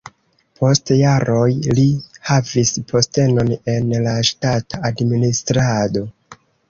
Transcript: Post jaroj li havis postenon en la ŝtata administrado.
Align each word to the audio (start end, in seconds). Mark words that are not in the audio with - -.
Post 0.59 0.91
jaroj 0.99 1.51
li 1.79 1.83
havis 2.29 2.71
postenon 2.93 3.51
en 3.75 3.93
la 4.07 4.15
ŝtata 4.31 4.81
administrado. 4.91 6.03